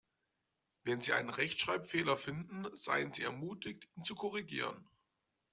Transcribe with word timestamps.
Wenn 0.83 0.99
Sie 0.99 1.13
einen 1.13 1.29
Rechtschreibfehler 1.29 2.17
finden, 2.17 2.65
seien 2.75 3.13
Sie 3.13 3.21
ermutigt, 3.21 3.87
ihn 3.95 4.03
zu 4.03 4.15
korrigieren. 4.15 4.89